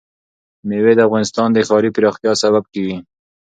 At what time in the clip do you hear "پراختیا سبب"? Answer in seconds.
1.95-2.63